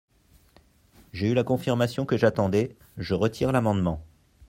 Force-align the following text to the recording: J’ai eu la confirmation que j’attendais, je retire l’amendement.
J’ai 1.13 1.27
eu 1.29 1.35
la 1.35 1.43
confirmation 1.43 2.07
que 2.07 2.17
j’attendais, 2.17 2.75
je 2.97 3.13
retire 3.13 3.51
l’amendement. 3.51 4.03